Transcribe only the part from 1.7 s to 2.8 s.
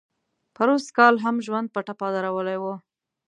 په ټپه درولی و.